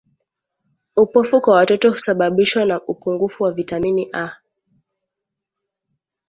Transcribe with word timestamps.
upofu 0.97 1.41
kwa 1.41 1.53
watoto 1.55 1.89
husababibishwa 1.89 2.65
na 2.65 2.81
upungufu 2.87 3.43
wa 3.43 3.53
vitamini 3.53 4.09
A 4.13 4.31